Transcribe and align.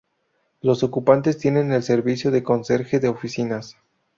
Los 0.61 0.81
ocupantes 0.81 1.37
tiene 1.37 1.59
el 1.75 1.83
servicio 1.83 2.31
de 2.31 2.41
conserje 2.41 2.99
de 2.99 3.07
oficinas. 3.09 3.77